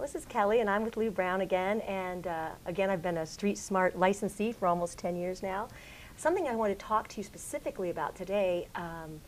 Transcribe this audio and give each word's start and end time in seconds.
This 0.00 0.16
is 0.16 0.24
Kelly, 0.24 0.60
and 0.60 0.68
I'm 0.68 0.82
with 0.84 0.96
Lou 0.96 1.10
Brown 1.10 1.40
again. 1.40 1.80
And 1.82 2.26
uh, 2.26 2.50
again, 2.66 2.90
I've 2.90 3.00
been 3.00 3.18
a 3.18 3.24
Street 3.26 3.56
Smart 3.56 3.96
licensee 3.96 4.52
for 4.52 4.66
almost 4.66 4.98
10 4.98 5.16
years 5.16 5.42
now. 5.42 5.68
Something 6.16 6.48
I 6.48 6.54
want 6.56 6.76
to 6.76 6.84
talk 6.84 7.08
to 7.08 7.18
you 7.18 7.22
specifically 7.22 7.90
about 7.90 8.14
today 8.16 8.66
um, 8.74 9.20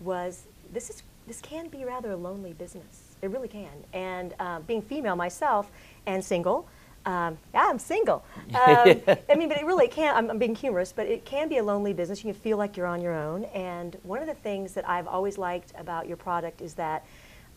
was 0.00 0.44
this 0.72 0.90
is 0.90 1.02
this 1.26 1.40
can 1.40 1.68
be 1.68 1.84
rather 1.84 2.10
a 2.10 2.16
lonely 2.16 2.52
business. 2.52 3.16
It 3.22 3.30
really 3.30 3.48
can. 3.48 3.84
And 3.92 4.34
uh, 4.40 4.60
being 4.60 4.82
female 4.82 5.14
myself 5.14 5.70
and 6.06 6.24
single, 6.24 6.66
um, 7.06 7.38
yeah, 7.54 7.66
I'm 7.68 7.78
single. 7.78 8.24
Um, 8.48 9.00
I 9.28 9.34
mean, 9.36 9.48
but 9.48 9.58
it 9.58 9.66
really 9.66 9.88
can. 9.88 10.16
I'm, 10.16 10.30
I'm 10.30 10.38
being 10.38 10.54
humorous, 10.54 10.92
but 10.92 11.06
it 11.06 11.24
can 11.24 11.48
be 11.48 11.58
a 11.58 11.62
lonely 11.62 11.92
business. 11.92 12.24
You 12.24 12.32
can 12.32 12.40
feel 12.40 12.56
like 12.56 12.76
you're 12.76 12.86
on 12.86 13.00
your 13.00 13.14
own. 13.14 13.44
And 13.46 13.96
one 14.02 14.20
of 14.20 14.26
the 14.26 14.34
things 14.34 14.72
that 14.72 14.88
I've 14.88 15.06
always 15.06 15.38
liked 15.38 15.72
about 15.78 16.08
your 16.08 16.16
product 16.16 16.60
is 16.60 16.74
that 16.74 17.04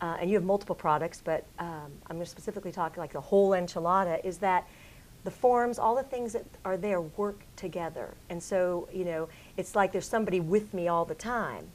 uh, 0.02 0.16
and 0.20 0.28
you 0.28 0.36
have 0.36 0.44
multiple 0.44 0.74
products, 0.74 1.22
but 1.24 1.46
um, 1.60 1.92
I'm 2.08 2.16
going 2.16 2.24
to 2.24 2.30
specifically 2.30 2.72
talk 2.72 2.96
like 2.96 3.12
the 3.12 3.20
whole 3.20 3.50
enchilada, 3.50 4.22
is 4.24 4.38
that 4.38 4.66
the 5.24 5.30
forms, 5.30 5.78
all 5.78 5.94
the 5.94 6.02
things 6.02 6.32
that 6.32 6.44
are 6.64 6.76
there 6.76 7.00
work 7.00 7.44
together. 7.54 8.12
And 8.28 8.42
so, 8.42 8.88
you 8.92 9.04
know, 9.04 9.28
it's 9.56 9.76
like 9.76 9.92
there's 9.92 10.08
somebody 10.08 10.40
with 10.40 10.74
me 10.74 10.88
all 10.88 11.04
the 11.04 11.14
time. 11.14 11.68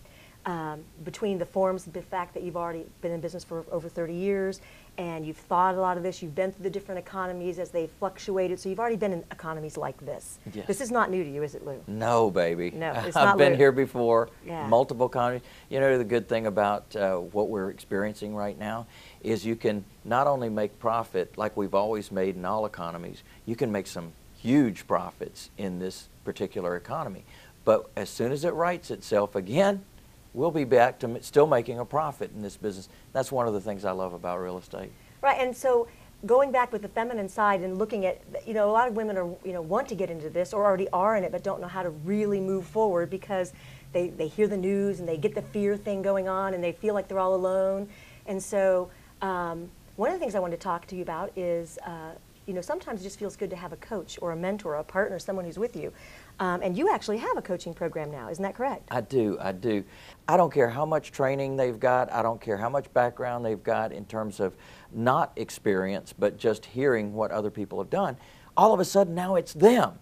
Um, 0.47 0.85
between 1.03 1.37
the 1.37 1.45
forms, 1.45 1.83
the 1.83 2.01
fact 2.01 2.33
that 2.33 2.41
you've 2.41 2.55
already 2.55 2.85
been 3.01 3.11
in 3.11 3.19
business 3.19 3.43
for 3.43 3.65
over 3.69 3.89
30 3.89 4.13
years, 4.13 4.61
and 4.97 5.25
you've 5.25 5.35
thought 5.35 5.75
a 5.75 5.81
lot 5.81 5.97
of 5.97 6.03
this. 6.03 6.21
You've 6.21 6.35
been 6.35 6.53
through 6.53 6.63
the 6.63 6.69
different 6.69 6.99
economies 6.99 7.59
as 7.59 7.69
they've 7.69 7.91
fluctuated. 7.99 8.57
So 8.57 8.69
you've 8.69 8.79
already 8.79 8.95
been 8.95 9.11
in 9.11 9.25
economies 9.29 9.75
like 9.75 9.97
this. 10.05 10.39
Yes. 10.53 10.65
This 10.65 10.79
is 10.79 10.89
not 10.89 11.11
new 11.11 11.21
to 11.21 11.29
you, 11.29 11.43
is 11.43 11.53
it, 11.53 11.65
Lou? 11.65 11.83
No, 11.87 12.31
baby. 12.31 12.71
No, 12.71 12.93
it's 12.93 13.17
I've 13.17 13.37
been 13.37 13.51
Lou. 13.51 13.57
here 13.57 13.73
before. 13.73 14.29
Yeah. 14.45 14.65
Multiple 14.67 15.07
economies. 15.07 15.41
You 15.67 15.81
know, 15.81 15.97
the 15.97 16.05
good 16.05 16.29
thing 16.29 16.47
about 16.47 16.95
uh, 16.95 17.17
what 17.17 17.49
we're 17.49 17.69
experiencing 17.69 18.33
right 18.33 18.57
now 18.57 18.87
is 19.23 19.45
you 19.45 19.57
can 19.57 19.83
not 20.05 20.27
only 20.27 20.47
make 20.47 20.79
profit 20.79 21.37
like 21.37 21.57
we've 21.57 21.75
always 21.75 22.09
made 22.09 22.37
in 22.37 22.45
all 22.45 22.65
economies, 22.65 23.21
you 23.45 23.57
can 23.57 23.69
make 23.69 23.85
some 23.85 24.13
huge 24.41 24.87
profits 24.87 25.49
in 25.57 25.79
this 25.79 26.07
particular 26.23 26.77
economy. 26.77 27.25
But 27.65 27.89
as 27.97 28.09
soon 28.09 28.31
as 28.31 28.45
it 28.45 28.53
rights 28.53 28.91
itself 28.91 29.35
again, 29.35 29.83
we'll 30.33 30.51
be 30.51 30.63
back 30.63 30.99
to 30.99 31.21
still 31.23 31.47
making 31.47 31.79
a 31.79 31.85
profit 31.85 32.31
in 32.35 32.41
this 32.41 32.57
business. 32.57 32.89
That's 33.13 33.31
one 33.31 33.47
of 33.47 33.53
the 33.53 33.61
things 33.61 33.85
I 33.85 33.91
love 33.91 34.13
about 34.13 34.39
real 34.39 34.57
estate. 34.57 34.91
Right, 35.21 35.37
and 35.39 35.55
so 35.55 35.87
going 36.25 36.51
back 36.51 36.71
with 36.71 36.81
the 36.81 36.87
feminine 36.87 37.29
side 37.29 37.61
and 37.61 37.77
looking 37.77 38.05
at, 38.05 38.21
you 38.45 38.53
know, 38.53 38.69
a 38.69 38.71
lot 38.71 38.87
of 38.87 38.95
women 38.95 39.17
are, 39.17 39.29
you 39.45 39.53
know, 39.53 39.61
want 39.61 39.87
to 39.89 39.95
get 39.95 40.09
into 40.09 40.29
this 40.29 40.53
or 40.53 40.65
already 40.65 40.87
are 40.89 41.15
in 41.15 41.23
it, 41.23 41.31
but 41.31 41.43
don't 41.43 41.61
know 41.61 41.67
how 41.67 41.83
to 41.83 41.89
really 41.89 42.39
move 42.39 42.65
forward 42.65 43.09
because 43.09 43.53
they, 43.93 44.09
they 44.09 44.27
hear 44.27 44.47
the 44.47 44.57
news 44.57 44.99
and 44.99 45.07
they 45.07 45.17
get 45.17 45.35
the 45.35 45.41
fear 45.41 45.77
thing 45.77 46.01
going 46.01 46.27
on 46.27 46.53
and 46.53 46.63
they 46.63 46.71
feel 46.71 46.93
like 46.93 47.07
they're 47.07 47.19
all 47.19 47.35
alone. 47.35 47.87
And 48.25 48.41
so 48.41 48.89
um, 49.21 49.69
one 49.95 50.09
of 50.09 50.15
the 50.15 50.19
things 50.19 50.35
I 50.35 50.39
wanted 50.39 50.57
to 50.57 50.63
talk 50.63 50.87
to 50.87 50.95
you 50.95 51.03
about 51.03 51.31
is, 51.35 51.77
uh, 51.85 52.11
you 52.47 52.53
know, 52.53 52.61
sometimes 52.61 53.01
it 53.01 53.03
just 53.03 53.19
feels 53.19 53.35
good 53.35 53.49
to 53.49 53.55
have 53.55 53.73
a 53.73 53.77
coach 53.77 54.17
or 54.21 54.31
a 54.31 54.35
mentor, 54.35 54.73
or 54.73 54.79
a 54.79 54.83
partner, 54.83 55.19
someone 55.19 55.45
who's 55.45 55.59
with 55.59 55.75
you. 55.75 55.91
Um, 56.39 56.61
and 56.61 56.77
you 56.77 56.93
actually 56.93 57.17
have 57.17 57.35
a 57.35 57.41
coaching 57.41 57.73
program 57.73 58.11
now, 58.11 58.29
isn't 58.29 58.43
that 58.43 58.55
correct? 58.55 58.87
I 58.91 59.01
do, 59.01 59.37
I 59.41 59.51
do. 59.51 59.83
I 60.27 60.37
don't 60.37 60.53
care 60.53 60.69
how 60.69 60.85
much 60.85 61.11
training 61.11 61.57
they've 61.57 61.79
got, 61.79 62.11
I 62.11 62.21
don't 62.21 62.39
care 62.39 62.57
how 62.57 62.69
much 62.69 62.91
background 62.93 63.43
they've 63.43 63.63
got 63.63 63.91
in 63.91 64.05
terms 64.05 64.39
of 64.39 64.55
not 64.91 65.31
experience, 65.35 66.13
but 66.13 66.37
just 66.37 66.65
hearing 66.65 67.13
what 67.13 67.31
other 67.31 67.49
people 67.49 67.79
have 67.79 67.89
done. 67.89 68.17
All 68.55 68.73
of 68.73 68.79
a 68.79 68.85
sudden 68.85 69.15
now 69.15 69.35
it's 69.35 69.53
them. 69.53 69.99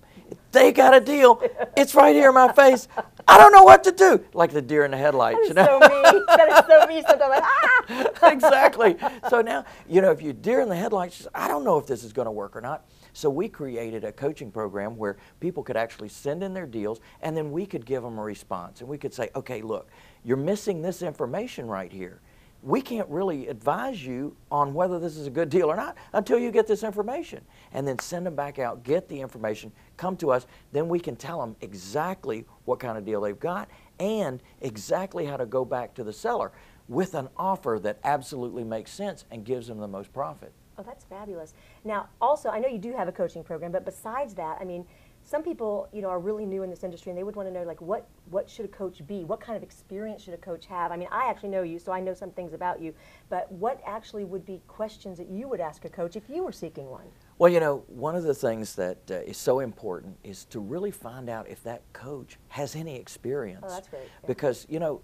They 0.51 0.71
got 0.71 0.93
a 0.95 0.99
deal. 0.99 1.41
It's 1.77 1.93
right 1.93 2.15
here 2.15 2.29
in 2.29 2.35
my 2.35 2.53
face. 2.53 2.87
I 3.27 3.37
don't 3.37 3.51
know 3.51 3.63
what 3.63 3.83
to 3.83 3.91
do. 3.91 4.23
Like 4.33 4.51
the 4.51 4.61
deer 4.61 4.85
in 4.85 4.91
the 4.91 4.97
headlights, 4.97 5.49
you 5.49 5.53
know? 5.53 5.65
so 5.65 5.79
me. 5.79 6.23
that 6.25 6.49
is 6.49 6.65
so 6.69 6.87
me. 6.87 7.03
Sometimes 7.05 7.29
like, 7.29 7.43
ah! 7.43 8.31
exactly. 8.31 8.95
So 9.29 9.41
now, 9.41 9.65
you 9.89 10.01
know, 10.01 10.11
if 10.11 10.21
you're 10.21 10.31
deer 10.31 10.61
in 10.61 10.69
the 10.69 10.75
headlights, 10.75 11.27
I 11.35 11.49
don't 11.49 11.65
know 11.65 11.77
if 11.77 11.85
this 11.85 12.05
is 12.05 12.13
going 12.13 12.27
to 12.27 12.31
work 12.31 12.55
or 12.55 12.61
not. 12.61 12.85
So 13.15 13.29
we 13.29 13.47
created 13.47 14.03
a 14.03 14.11
coaching 14.11 14.51
program 14.51 14.97
where 14.97 15.15
people 15.39 15.63
could 15.63 15.77
actually 15.77 16.09
send 16.09 16.43
in 16.43 16.53
their 16.53 16.65
deals 16.65 16.99
and 17.21 17.35
then 17.35 17.49
we 17.49 17.65
could 17.65 17.85
give 17.85 18.03
them 18.03 18.17
a 18.17 18.21
response. 18.21 18.81
And 18.81 18.89
we 18.89 18.97
could 18.97 19.13
say, 19.13 19.29
okay, 19.37 19.61
look, 19.61 19.87
you're 20.25 20.35
missing 20.35 20.81
this 20.81 21.01
information 21.01 21.65
right 21.65 21.89
here. 21.89 22.19
We 22.61 22.81
can't 22.81 23.07
really 23.07 23.47
advise 23.47 24.05
you 24.05 24.35
on 24.51 24.73
whether 24.73 24.99
this 24.99 25.15
is 25.15 25.27
a 25.27 25.29
good 25.29 25.49
deal 25.49 25.71
or 25.71 25.77
not 25.77 25.95
until 26.11 26.37
you 26.37 26.51
get 26.51 26.67
this 26.67 26.83
information. 26.83 27.41
And 27.71 27.87
then 27.87 27.99
send 27.99 28.25
them 28.25 28.35
back 28.35 28.59
out, 28.59 28.83
get 28.83 29.07
the 29.07 29.21
information, 29.21 29.71
come 29.95 30.17
to 30.17 30.31
us. 30.31 30.45
Then 30.73 30.89
we 30.89 30.99
can 30.99 31.15
tell 31.15 31.39
them 31.39 31.55
exactly 31.61 32.43
what 32.65 32.81
kind 32.81 32.97
of 32.97 33.05
deal 33.05 33.21
they've 33.21 33.39
got 33.39 33.69
and 33.97 34.43
exactly 34.59 35.25
how 35.25 35.37
to 35.37 35.45
go 35.45 35.63
back 35.63 35.93
to 35.93 36.03
the 36.03 36.11
seller 36.11 36.51
with 36.89 37.13
an 37.13 37.29
offer 37.37 37.79
that 37.81 37.97
absolutely 38.03 38.65
makes 38.65 38.91
sense 38.91 39.23
and 39.31 39.45
gives 39.45 39.67
them 39.67 39.77
the 39.77 39.87
most 39.87 40.11
profit. 40.11 40.51
Oh, 40.77 40.83
that's 40.83 41.05
fabulous. 41.05 41.53
Now, 41.83 42.09
also, 42.19 42.49
I 42.49 42.59
know 42.59 42.67
you 42.67 42.79
do 42.79 42.93
have 42.93 43.07
a 43.07 43.11
coaching 43.11 43.43
program, 43.43 43.71
but 43.71 43.85
besides 43.85 44.33
that, 44.35 44.57
I 44.59 44.65
mean, 44.65 44.85
some 45.23 45.41
people, 45.41 45.87
you 45.91 46.01
know, 46.01 46.09
are 46.09 46.19
really 46.19 46.45
new 46.45 46.61
in 46.61 46.69
this 46.69 46.83
industry, 46.83 47.09
and 47.09 47.17
they 47.17 47.23
would 47.23 47.35
want 47.35 47.49
to 47.49 47.53
know, 47.53 47.63
like, 47.63 47.81
what 47.81 48.07
what 48.29 48.47
should 48.47 48.65
a 48.65 48.67
coach 48.67 49.05
be? 49.07 49.23
What 49.23 49.39
kind 49.39 49.57
of 49.57 49.63
experience 49.63 50.21
should 50.21 50.35
a 50.35 50.37
coach 50.37 50.67
have? 50.67 50.91
I 50.91 50.97
mean, 50.97 51.07
I 51.11 51.29
actually 51.29 51.49
know 51.49 51.63
you, 51.63 51.79
so 51.79 51.91
I 51.91 51.99
know 51.99 52.13
some 52.13 52.29
things 52.29 52.53
about 52.53 52.79
you, 52.79 52.93
but 53.29 53.51
what 53.51 53.81
actually 53.85 54.23
would 54.23 54.45
be 54.45 54.61
questions 54.67 55.17
that 55.17 55.27
you 55.27 55.47
would 55.47 55.59
ask 55.59 55.83
a 55.83 55.89
coach 55.89 56.15
if 56.15 56.29
you 56.29 56.43
were 56.43 56.51
seeking 56.51 56.89
one? 56.89 57.05
Well, 57.39 57.51
you 57.51 57.59
know, 57.59 57.83
one 57.87 58.15
of 58.15 58.23
the 58.23 58.35
things 58.35 58.75
that 58.75 58.99
uh, 59.09 59.15
is 59.15 59.37
so 59.37 59.61
important 59.61 60.15
is 60.23 60.45
to 60.45 60.59
really 60.59 60.91
find 60.91 61.27
out 61.27 61.49
if 61.49 61.63
that 61.63 61.81
coach 61.91 62.37
has 62.49 62.75
any 62.75 62.95
experience. 62.95 63.63
Oh, 63.65 63.69
that's 63.69 63.87
great, 63.87 64.03
yeah. 64.03 64.27
Because, 64.27 64.67
you 64.69 64.79
know, 64.79 65.01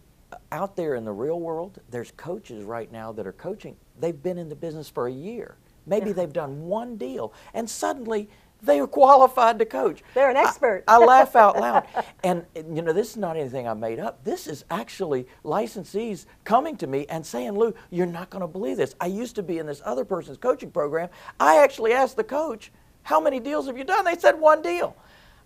out 0.52 0.76
there 0.76 0.96
in 0.96 1.04
the 1.04 1.12
real 1.12 1.40
world, 1.40 1.80
there's 1.90 2.12
coaches 2.12 2.64
right 2.64 2.92
now 2.92 3.12
that 3.12 3.26
are 3.26 3.34
coaching. 3.34 3.76
They've 4.00 4.22
been 4.22 4.38
in 4.38 4.50
the 4.50 4.56
business 4.56 4.88
for 4.88 5.08
a 5.08 5.12
year. 5.12 5.58
Maybe 5.86 6.08
Yeah. 6.08 6.14
they've 6.14 6.34
done 6.34 6.68
one 6.68 6.98
deal, 6.98 7.34
and 7.54 7.70
suddenly 7.70 8.30
they 8.64 8.80
are 8.80 8.86
qualified 8.88 9.58
to 9.58 9.66
coach. 9.66 10.04
They're 10.14 10.30
an 10.30 10.38
expert. 10.38 10.84
I, 10.88 11.00
laugh 11.04 11.36
out 11.36 11.58
loud. 11.60 11.84
And, 12.24 12.46
and, 12.56 12.76
you 12.76 12.84
know, 12.84 12.94
this 12.94 13.10
is 13.10 13.18
not 13.18 13.36
anything 13.36 13.68
I 13.68 13.74
made 13.74 14.00
up. 14.00 14.24
This 14.24 14.46
is 14.46 14.66
actually 14.70 15.28
licensees 15.44 16.26
coming 16.44 16.78
to 16.78 16.86
me 16.86 17.08
and 17.10 17.26
saying, 17.26 17.54
Lou, 17.54 17.74
you're 17.90 18.06
not 18.06 18.30
going 18.30 18.42
to 18.42 18.48
believe 18.48 18.78
this. 18.78 18.94
I 19.02 19.08
used 19.08 19.36
to 19.38 19.44
be 19.44 19.58
in 19.58 19.66
this 19.66 19.82
other 19.84 20.06
person's 20.06 20.38
coaching 20.38 20.70
program. 20.70 21.10
I 21.40 21.58
actually 21.64 21.94
asked 21.94 22.18
the 22.18 22.24
coach, 22.24 22.72
how 23.04 23.20
many 23.20 23.40
deals 23.40 23.66
have 23.66 23.78
you 23.80 23.84
done? 23.84 24.06
They 24.06 24.16
said 24.16 24.40
one 24.40 24.62
deal. 24.62 24.96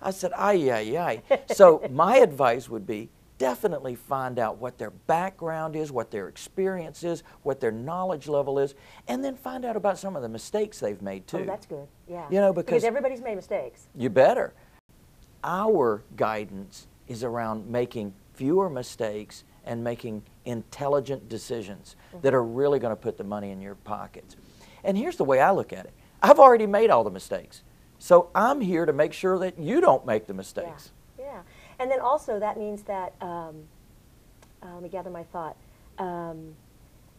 I 0.01 0.11
said, 0.11 0.31
ay, 0.35 0.69
ay, 0.69 0.97
ay. 1.31 1.39
So 1.53 1.87
my 1.91 2.17
advice 2.17 2.67
would 2.67 2.85
be 2.85 3.09
definitely 3.37 3.95
find 3.95 4.39
out 4.39 4.57
what 4.57 4.77
their 4.77 4.91
background 4.91 5.75
is, 5.75 5.91
what 5.91 6.11
their 6.11 6.27
experience 6.27 7.03
is, 7.03 7.23
what 7.43 7.59
their 7.59 7.71
knowledge 7.71 8.27
level 8.27 8.59
is, 8.59 8.75
and 9.07 9.23
then 9.23 9.35
find 9.35 9.65
out 9.65 9.75
about 9.75 9.97
some 9.97 10.15
of 10.15 10.21
the 10.21 10.29
mistakes 10.29 10.79
they've 10.79 11.01
made 11.01 11.23
oh, 11.27 11.37
too. 11.37 11.43
Oh, 11.43 11.45
that's 11.45 11.65
good. 11.65 11.87
Yeah. 12.07 12.27
You 12.29 12.39
know, 12.41 12.53
because- 12.53 12.83
everybody's 12.83 13.21
made 13.21 13.35
mistakes. 13.35 13.87
You 13.95 14.09
better. 14.09 14.53
Our 15.43 16.03
guidance 16.15 16.87
is 17.07 17.23
around 17.23 17.67
making 17.69 18.13
fewer 18.33 18.69
mistakes 18.69 19.43
and 19.65 19.83
making 19.83 20.23
intelligent 20.45 21.27
decisions 21.29 21.95
mm-hmm. 22.09 22.21
that 22.21 22.33
are 22.33 22.43
really 22.43 22.79
going 22.79 22.91
to 22.91 23.01
put 23.01 23.17
the 23.17 23.23
money 23.23 23.51
in 23.51 23.61
your 23.61 23.75
pockets. 23.75 24.35
And 24.83 24.97
here's 24.97 25.17
the 25.17 25.23
way 25.23 25.39
I 25.39 25.51
look 25.51 25.73
at 25.73 25.85
it 25.85 25.93
I've 26.21 26.39
already 26.39 26.67
made 26.67 26.89
all 26.89 27.03
the 27.03 27.11
mistakes. 27.11 27.63
So 27.99 28.29
I'm 28.35 28.61
here 28.61 28.85
to 28.85 28.93
make 28.93 29.13
sure 29.13 29.39
that 29.39 29.57
you 29.57 29.81
don't 29.81 30.05
make 30.05 30.27
the 30.27 30.33
mistakes. 30.33 30.91
Yeah. 30.91 31.04
And 31.79 31.89
then 31.89 31.99
also 31.99 32.39
that 32.39 32.57
means 32.57 32.83
that, 32.83 33.13
um, 33.21 33.55
uh, 34.63 34.73
let 34.73 34.83
me 34.83 34.89
gather 34.89 35.09
my 35.09 35.23
thought. 35.23 35.55
Um, 35.97 36.55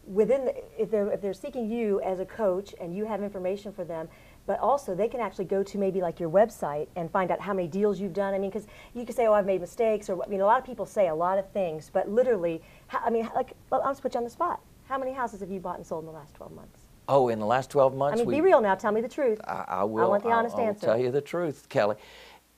within, 0.05 0.45
the, 0.45 0.81
if, 0.81 0.89
they're, 0.89 1.11
if 1.11 1.21
they're 1.21 1.33
seeking 1.33 1.69
you 1.69 2.01
as 2.01 2.19
a 2.19 2.25
coach 2.25 2.73
and 2.79 2.95
you 2.95 3.05
have 3.05 3.21
information 3.21 3.71
for 3.71 3.83
them, 3.83 4.07
but 4.45 4.59
also 4.59 4.95
they 4.95 5.09
can 5.09 5.19
actually 5.19 5.45
go 5.45 5.61
to 5.61 5.77
maybe 5.77 6.01
like 6.01 6.19
your 6.19 6.29
website 6.29 6.87
and 6.95 7.11
find 7.11 7.31
out 7.31 7.41
how 7.41 7.53
many 7.53 7.67
deals 7.67 7.99
you've 7.99 8.13
done. 8.13 8.33
I 8.33 8.39
mean, 8.39 8.49
because 8.49 8.67
you 8.93 9.05
can 9.05 9.13
say, 9.13 9.27
oh, 9.27 9.33
I've 9.33 9.45
made 9.45 9.59
mistakes, 9.59 10.09
or 10.09 10.23
I 10.23 10.27
mean, 10.27 10.41
a 10.41 10.45
lot 10.45 10.59
of 10.59 10.65
people 10.65 10.85
say 10.85 11.09
a 11.09 11.15
lot 11.15 11.37
of 11.37 11.49
things, 11.51 11.89
but 11.91 12.09
literally, 12.09 12.61
how, 12.87 12.99
I 13.05 13.09
mean, 13.09 13.29
like, 13.35 13.53
well, 13.69 13.81
I'll 13.83 13.91
just 13.91 14.01
put 14.01 14.13
you 14.13 14.19
on 14.19 14.23
the 14.23 14.29
spot. 14.29 14.61
How 14.85 14.97
many 14.97 15.11
houses 15.11 15.41
have 15.41 15.51
you 15.51 15.59
bought 15.59 15.75
and 15.75 15.85
sold 15.85 16.03
in 16.03 16.05
the 16.05 16.13
last 16.13 16.33
12 16.35 16.53
months? 16.53 16.79
Oh, 17.09 17.27
in 17.29 17.39
the 17.39 17.45
last 17.45 17.69
12 17.69 17.95
months? 17.95 18.15
I 18.15 18.17
mean, 18.17 18.27
we, 18.27 18.35
be 18.35 18.41
real 18.41 18.61
now. 18.61 18.75
Tell 18.75 18.91
me 18.91 19.01
the 19.01 19.09
truth. 19.09 19.39
I, 19.45 19.65
I 19.67 19.83
will. 19.83 20.03
I 20.03 20.07
want 20.07 20.23
the 20.23 20.29
I'll- 20.29 20.39
honest 20.39 20.55
I'll 20.55 20.65
answer. 20.67 20.85
tell 20.87 20.97
you 20.97 21.11
the 21.11 21.21
truth, 21.21 21.67
Kelly. 21.69 21.95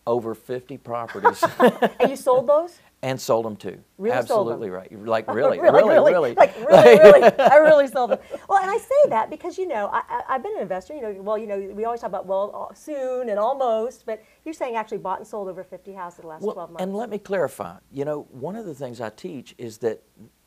Over 0.09 0.33
50 0.33 0.77
properties 0.79 1.43
and 1.99 2.09
you 2.09 2.15
sold 2.15 2.47
those? 2.47 2.79
and 3.01 3.19
sold 3.19 3.45
them 3.45 3.55
too. 3.55 3.79
Really? 3.97 4.15
Absolutely 4.15 4.69
right. 4.69 4.91
Like 5.05 5.27
really, 5.33 5.59
really, 5.59 5.83
really, 5.83 6.11
really. 6.11 6.33
Like 6.33 6.55
really, 6.67 6.97
really, 6.99 7.39
I 7.39 7.55
really 7.57 7.87
sold 7.87 8.11
them. 8.11 8.19
Well, 8.47 8.61
and 8.61 8.69
I 8.69 8.77
say 8.77 9.09
that 9.09 9.29
because 9.29 9.57
you 9.57 9.67
know 9.67 9.87
I, 9.87 10.01
I, 10.09 10.21
I've 10.29 10.43
been 10.43 10.55
an 10.55 10.61
investor. 10.63 10.95
You 10.95 11.01
know, 11.01 11.21
well, 11.21 11.37
you 11.37 11.47
know, 11.47 11.59
we 11.59 11.85
always 11.85 12.01
talk 12.01 12.09
about 12.09 12.25
well, 12.25 12.69
uh, 12.71 12.73
soon 12.73 13.29
and 13.29 13.39
almost, 13.39 14.05
but 14.05 14.23
you're 14.43 14.53
saying 14.53 14.75
actually 14.75 14.97
bought 14.97 15.19
and 15.19 15.27
sold 15.27 15.47
over 15.47 15.63
50 15.63 15.93
houses 15.93 16.19
in 16.19 16.23
the 16.23 16.29
last 16.29 16.41
Well, 16.41 16.53
12 16.53 16.71
months. 16.71 16.83
and 16.83 16.95
let 16.95 17.09
me 17.09 17.19
clarify. 17.19 17.77
You 17.91 18.05
know, 18.05 18.27
one 18.31 18.55
of 18.55 18.65
the 18.65 18.75
things 18.75 18.99
I 18.99 19.09
teach 19.09 19.55
is 19.57 19.77
that 19.79 20.01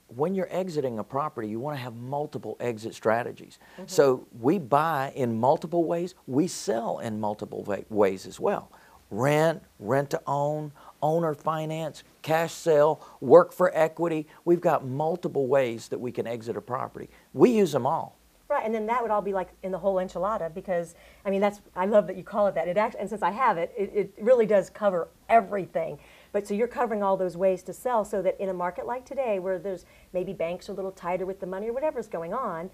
when 0.09 0.35
you're 0.35 0.49
exiting 0.51 0.99
a 0.99 1.05
property, 1.05 1.49
you 1.49 1.59
want 1.59 1.77
to 1.77 1.83
have 1.83 1.95
multiple 1.95 2.57
exit 2.61 2.95
strategies. 2.95 3.59
Mm-hmm. 3.75 3.85
So 3.87 4.27
we 4.39 4.59
buy 4.59 5.13
in 5.17 5.39
multiple 5.39 5.85
ways, 5.85 6.15
we 6.27 6.49
sell 6.49 6.99
in 6.99 7.19
multiple 7.19 7.65
wa- 7.65 7.79
ways 7.89 8.27
as 8.27 8.39
well. 8.39 8.71
Rent, 9.13 9.63
rent 9.79 10.09
to 10.11 10.23
own, 10.27 10.73
owner 11.03 11.35
finance, 11.35 12.03
cash 12.23 12.51
sale, 12.51 13.07
work 13.21 13.53
for 13.53 13.71
equity. 13.77 14.27
We've 14.47 14.61
got 14.61 14.87
multiple 14.87 15.49
ways 15.49 15.89
that 15.89 16.01
we 16.01 16.11
can 16.11 16.27
exit 16.27 16.57
a 16.57 16.63
property. 16.63 17.11
We 17.35 17.51
use 17.51 17.73
them 17.73 17.87
all. 17.87 18.17
Right, 18.49 18.65
and 18.65 18.75
then 18.75 18.87
that 18.87 19.03
would 19.03 19.11
all 19.11 19.21
be 19.21 19.35
like 19.35 19.51
in 19.63 19.71
the 19.71 19.79
whole 19.79 19.97
enchilada 19.97 20.53
because 20.53 20.95
I 21.27 21.31
mean 21.31 21.43
that's 21.43 21.61
I 21.77 21.85
love 21.85 22.07
that 22.07 22.17
you 22.17 22.25
call 22.25 22.47
it 22.47 22.55
that. 22.55 22.69
It 22.69 22.79
actually, 22.79 23.01
and 23.01 23.11
since 23.11 23.23
I 23.23 23.31
have 23.31 23.59
it, 23.59 23.73
it, 23.77 23.93
it 23.95 24.15
really 24.19 24.47
does 24.47 24.71
cover 24.71 25.09
everything. 25.29 25.99
But 26.33 26.47
so 26.47 26.55
you're 26.55 26.67
covering 26.67 27.03
all 27.03 27.19
those 27.19 27.37
ways 27.37 27.63
to 27.65 27.75
sell, 27.75 28.07
so 28.07 28.23
that 28.23 28.41
in 28.41 28.49
a 28.49 28.55
market 28.55 28.87
like 28.87 29.05
today, 29.05 29.39
where 29.39 29.59
there's 29.59 29.85
maybe 30.15 30.33
banks 30.33 30.71
are 30.71 30.73
a 30.73 30.75
little 30.75 30.91
tighter 30.91 31.27
with 31.27 31.39
the 31.39 31.47
money 31.47 31.69
or 31.69 31.75
whatever's 31.75 32.09
going 32.09 32.33
on, 32.33 32.71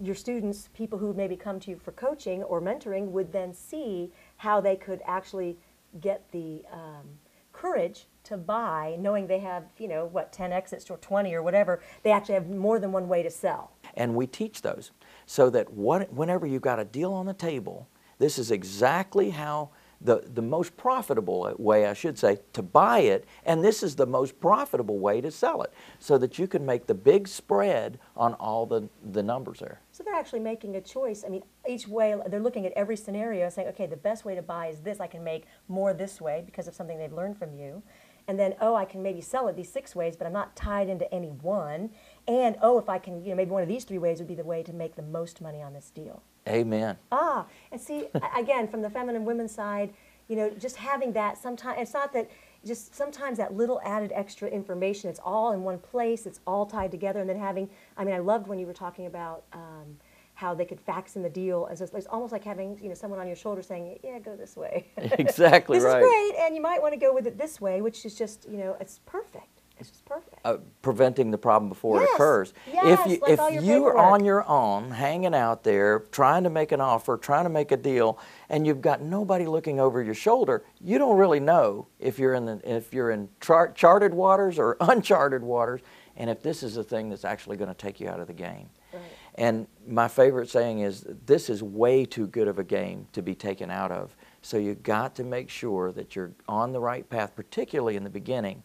your 0.00 0.14
students, 0.14 0.68
people 0.74 0.98
who 0.98 1.12
maybe 1.12 1.36
come 1.36 1.58
to 1.60 1.70
you 1.70 1.76
for 1.76 1.92
coaching 1.92 2.42
or 2.44 2.60
mentoring, 2.60 3.06
would 3.06 3.32
then 3.32 3.52
see 3.52 4.12
how 4.36 4.60
they 4.60 4.76
could 4.76 5.00
actually 5.06 5.56
get 6.00 6.30
the 6.32 6.62
um, 6.72 7.18
courage 7.52 8.06
to 8.24 8.36
buy, 8.36 8.96
knowing 8.98 9.26
they 9.26 9.40
have 9.40 9.64
you 9.78 9.88
know 9.88 10.06
what 10.06 10.32
10 10.32 10.52
exits 10.52 10.90
or 10.90 10.96
20 10.98 11.34
or 11.34 11.42
whatever. 11.42 11.80
They 12.02 12.12
actually 12.12 12.34
have 12.34 12.48
more 12.48 12.78
than 12.78 12.92
one 12.92 13.08
way 13.08 13.22
to 13.22 13.30
sell. 13.30 13.72
and 13.94 14.14
we 14.14 14.26
teach 14.26 14.62
those 14.62 14.90
so 15.26 15.50
that 15.50 15.72
what, 15.72 16.12
whenever 16.12 16.46
you've 16.46 16.62
got 16.62 16.78
a 16.78 16.84
deal 16.84 17.12
on 17.12 17.26
the 17.26 17.34
table, 17.34 17.88
this 18.18 18.38
is 18.38 18.50
exactly 18.50 19.30
how 19.30 19.70
the, 20.04 20.24
the 20.34 20.42
most 20.42 20.76
profitable 20.76 21.54
way, 21.58 21.86
I 21.86 21.92
should 21.92 22.18
say, 22.18 22.38
to 22.52 22.62
buy 22.62 23.00
it, 23.00 23.24
and 23.44 23.64
this 23.64 23.82
is 23.82 23.96
the 23.96 24.06
most 24.06 24.40
profitable 24.40 24.98
way 24.98 25.20
to 25.20 25.30
sell 25.30 25.62
it, 25.62 25.72
so 25.98 26.18
that 26.18 26.38
you 26.38 26.46
can 26.46 26.66
make 26.66 26.86
the 26.86 26.94
big 26.94 27.28
spread 27.28 27.98
on 28.16 28.34
all 28.34 28.66
the, 28.66 28.88
the 29.12 29.22
numbers 29.22 29.60
there. 29.60 29.80
So 29.92 30.02
they're 30.02 30.14
actually 30.14 30.40
making 30.40 30.76
a 30.76 30.80
choice. 30.80 31.24
I 31.24 31.28
mean, 31.28 31.42
each 31.68 31.86
way 31.86 32.16
they're 32.28 32.40
looking 32.40 32.66
at 32.66 32.72
every 32.72 32.96
scenario, 32.96 33.48
saying, 33.48 33.68
okay, 33.68 33.86
the 33.86 33.96
best 33.96 34.24
way 34.24 34.34
to 34.34 34.42
buy 34.42 34.66
is 34.68 34.80
this. 34.80 35.00
I 35.00 35.06
can 35.06 35.22
make 35.22 35.44
more 35.68 35.94
this 35.94 36.20
way 36.20 36.42
because 36.44 36.66
of 36.66 36.74
something 36.74 36.98
they've 36.98 37.12
learned 37.12 37.38
from 37.38 37.54
you. 37.54 37.82
And 38.28 38.38
then, 38.38 38.54
oh, 38.60 38.76
I 38.76 38.84
can 38.84 39.02
maybe 39.02 39.20
sell 39.20 39.48
it 39.48 39.56
these 39.56 39.72
six 39.72 39.96
ways, 39.96 40.16
but 40.16 40.26
I'm 40.26 40.32
not 40.32 40.54
tied 40.54 40.88
into 40.88 41.12
any 41.12 41.30
one. 41.30 41.90
And 42.28 42.56
oh, 42.62 42.78
if 42.78 42.88
I 42.88 42.98
can, 42.98 43.22
you 43.24 43.30
know, 43.30 43.36
maybe 43.36 43.50
one 43.50 43.62
of 43.62 43.68
these 43.68 43.84
three 43.84 43.98
ways 43.98 44.20
would 44.20 44.28
be 44.28 44.36
the 44.36 44.44
way 44.44 44.62
to 44.62 44.72
make 44.72 44.94
the 44.94 45.02
most 45.02 45.40
money 45.40 45.60
on 45.60 45.72
this 45.72 45.90
deal. 45.90 46.22
Amen. 46.48 46.96
Ah, 47.10 47.46
and 47.70 47.80
see, 47.80 48.06
again, 48.36 48.68
from 48.68 48.82
the 48.82 48.90
feminine 48.90 49.24
women's 49.24 49.52
side, 49.52 49.92
you 50.28 50.36
know, 50.36 50.50
just 50.50 50.76
having 50.76 51.12
that 51.12 51.38
sometimes, 51.38 51.80
it's 51.80 51.94
not 51.94 52.12
that, 52.12 52.30
just 52.64 52.94
sometimes 52.94 53.38
that 53.38 53.54
little 53.54 53.80
added 53.84 54.12
extra 54.14 54.48
information, 54.48 55.10
it's 55.10 55.20
all 55.24 55.52
in 55.52 55.62
one 55.62 55.78
place, 55.78 56.26
it's 56.26 56.40
all 56.46 56.64
tied 56.66 56.90
together, 56.90 57.20
and 57.20 57.28
then 57.28 57.38
having, 57.38 57.68
I 57.96 58.04
mean, 58.04 58.14
I 58.14 58.18
loved 58.18 58.46
when 58.46 58.58
you 58.58 58.66
were 58.66 58.72
talking 58.72 59.06
about 59.06 59.44
um, 59.52 59.98
how 60.34 60.54
they 60.54 60.64
could 60.64 60.80
fax 60.80 61.16
in 61.16 61.22
the 61.22 61.30
deal, 61.30 61.66
and 61.66 61.76
so 61.76 61.84
it's, 61.84 61.92
it's 61.94 62.06
almost 62.06 62.32
like 62.32 62.44
having, 62.44 62.78
you 62.82 62.88
know, 62.88 62.94
someone 62.94 63.20
on 63.20 63.26
your 63.26 63.36
shoulder 63.36 63.62
saying, 63.62 63.98
yeah, 64.02 64.18
go 64.18 64.36
this 64.36 64.56
way. 64.56 64.86
Exactly 64.96 65.78
this 65.78 65.84
right. 65.84 66.02
is 66.02 66.08
great, 66.08 66.34
and 66.44 66.54
you 66.54 66.62
might 66.62 66.80
want 66.80 66.94
to 66.94 67.00
go 67.00 67.12
with 67.12 67.26
it 67.26 67.38
this 67.38 67.60
way, 67.60 67.80
which 67.80 68.04
is 68.04 68.14
just, 68.14 68.48
you 68.48 68.56
know, 68.56 68.76
it's 68.80 69.00
perfect. 69.06 69.61
It's 69.78 69.90
just 69.90 70.04
perfect. 70.04 70.38
uh, 70.44 70.58
preventing 70.80 71.30
the 71.30 71.38
problem 71.38 71.68
before 71.68 72.02
it 72.02 72.08
occurs. 72.14 72.52
yes, 72.72 73.00
if 73.00 73.12
you, 73.12 73.18
like 73.36 73.54
if 73.54 73.64
you 73.64 73.84
are 73.86 73.96
on 73.96 74.24
your 74.24 74.48
own, 74.48 74.90
hanging 74.90 75.34
out 75.34 75.64
there, 75.64 76.00
trying 76.12 76.44
to 76.44 76.50
make 76.50 76.72
an 76.72 76.80
offer, 76.80 77.16
trying 77.16 77.44
to 77.44 77.50
make 77.50 77.72
a 77.72 77.76
deal, 77.76 78.18
and 78.48 78.66
you've 78.66 78.80
got 78.80 79.02
nobody 79.02 79.46
looking 79.46 79.80
over 79.80 80.02
your 80.02 80.14
shoulder, 80.14 80.64
you 80.80 80.98
don't 80.98 81.16
really 81.16 81.40
know 81.40 81.88
if 81.98 82.18
you're 82.18 82.34
in 82.34 82.44
the, 82.46 82.60
if 82.64 82.92
you're 82.92 83.10
in 83.10 83.28
char- 83.40 83.72
charted 83.72 84.14
waters 84.14 84.58
or 84.58 84.76
uncharted 84.80 85.42
waters, 85.42 85.80
and 86.16 86.30
if 86.30 86.42
this 86.42 86.62
is 86.62 86.74
the 86.74 86.84
thing 86.84 87.08
that's 87.08 87.24
actually 87.24 87.56
going 87.56 87.70
to 87.70 87.74
take 87.74 87.98
you 87.98 88.08
out 88.08 88.20
of 88.20 88.26
the 88.26 88.32
game. 88.32 88.68
Right. 88.92 89.02
And 89.36 89.66
my 89.86 90.08
favorite 90.08 90.50
saying 90.50 90.80
is, 90.80 91.06
this 91.26 91.48
is 91.48 91.62
way 91.62 92.04
too 92.04 92.26
good 92.26 92.48
of 92.48 92.58
a 92.58 92.64
game 92.64 93.06
to 93.12 93.22
be 93.22 93.34
taken 93.34 93.70
out 93.70 93.90
of. 93.90 94.14
So 94.42 94.58
you've 94.58 94.82
got 94.82 95.14
to 95.16 95.24
make 95.24 95.48
sure 95.48 95.92
that 95.92 96.14
you're 96.14 96.32
on 96.48 96.72
the 96.72 96.80
right 96.80 97.08
path, 97.08 97.34
particularly 97.34 97.96
in 97.96 98.04
the 98.04 98.10
beginning, 98.10 98.62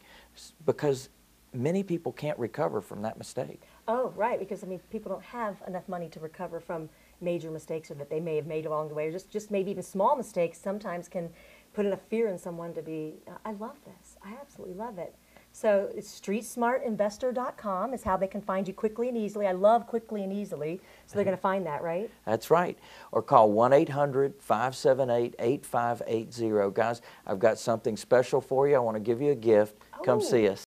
because 0.66 1.10
many 1.54 1.84
people 1.84 2.12
can't 2.12 2.38
recover 2.38 2.82
from 2.82 3.02
that 3.02 3.18
mistake. 3.18 3.62
Oh, 3.88 4.14
right, 4.16 4.38
because 4.38 4.64
I 4.64 4.68
mean, 4.68 4.80
people 4.92 5.12
don't 5.12 5.24
have 5.24 5.62
enough 5.68 5.88
money 5.88 6.10
to 6.10 6.20
recover 6.20 6.60
from 6.60 6.90
major 7.22 7.50
mistakes 7.50 7.90
or 7.90 7.96
that 7.96 8.10
they 8.10 8.20
may 8.20 8.36
have 8.36 8.46
made 8.46 8.66
along 8.66 8.90
the 8.90 8.96
way, 8.96 9.08
or 9.08 9.12
just, 9.12 9.32
just 9.32 9.50
maybe 9.50 9.72
even 9.72 9.84
small 9.84 10.16
mistakes 10.16 10.60
sometimes 10.60 11.08
can 11.08 11.30
put 11.74 11.86
enough 11.86 12.02
fear 12.10 12.28
in 12.28 12.38
someone 12.38 12.74
to 12.74 12.82
be, 12.82 13.16
I 13.46 13.54
love 13.54 13.78
this. 13.86 14.18
I 14.24 14.34
absolutely 14.40 14.76
love 14.76 14.98
it. 14.98 15.16
So 15.60 15.90
it's 15.96 16.22
streetsmartinvestor.com 16.22 17.96
is 17.96 18.04
how 18.04 18.16
they 18.16 18.28
can 18.28 18.42
find 18.42 18.68
you 18.68 18.76
quickly 18.76 19.08
and 19.08 19.18
easily. 19.18 19.48
I 19.48 19.54
love 19.54 19.88
quickly 19.88 20.24
and 20.24 20.32
easily, 20.32 20.80
so 21.08 21.16
they're 21.16 21.24
mm-hmm. 21.24 21.30
going 21.30 21.38
to 21.38 21.42
find 21.42 21.66
that, 21.66 21.82
right? 21.82 22.12
That's 22.28 22.52
right. 22.52 22.78
Or 23.12 23.24
call 23.24 23.52
1 23.52 23.74
800 23.74 24.36
578 24.40 25.34
8580. 25.40 26.72
Guys, 26.76 27.02
I've 27.26 27.40
got 27.40 27.58
something 27.58 27.98
special 27.98 28.40
for 28.40 28.68
you. 28.68 28.76
I 28.76 28.80
want 28.80 28.98
to 28.98 29.02
give 29.02 29.20
you 29.20 29.32
a 29.32 29.36
gift. 29.36 29.78
Come 30.06 30.20
Oh. 30.20 30.22
see 30.22 30.48
us. 30.48 30.67